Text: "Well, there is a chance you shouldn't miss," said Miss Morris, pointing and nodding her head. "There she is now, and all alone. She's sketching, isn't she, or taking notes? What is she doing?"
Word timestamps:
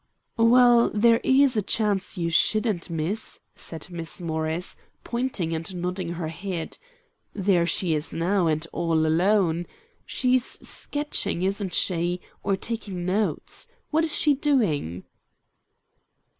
"Well, 0.37 0.89
there 0.95 1.19
is 1.23 1.55
a 1.55 1.61
chance 1.61 2.17
you 2.17 2.31
shouldn't 2.31 2.89
miss," 2.89 3.39
said 3.55 3.91
Miss 3.91 4.19
Morris, 4.19 4.75
pointing 5.03 5.53
and 5.53 5.75
nodding 5.75 6.13
her 6.13 6.29
head. 6.29 6.79
"There 7.35 7.67
she 7.67 7.93
is 7.93 8.11
now, 8.11 8.47
and 8.47 8.65
all 8.73 9.05
alone. 9.05 9.67
She's 10.03 10.57
sketching, 10.67 11.43
isn't 11.43 11.75
she, 11.75 12.19
or 12.41 12.55
taking 12.57 13.05
notes? 13.05 13.67
What 13.91 14.03
is 14.03 14.15
she 14.15 14.33
doing?" 14.33 15.03